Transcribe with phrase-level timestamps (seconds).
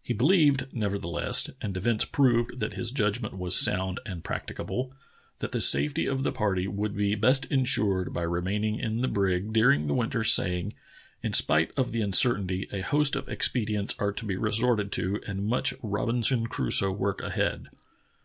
[0.00, 4.92] He believed, neverthe less, and events proved that his judgment was sound and practicable,
[5.40, 9.52] that the safety of the party would be best insured by remaining in the brig
[9.52, 10.74] during the winter, saj^ing:
[11.24, 15.44] In spite of the uncertainty, a host of expedients are to be resorted to and
[15.44, 17.66] much Robinson Crusoe work ahead.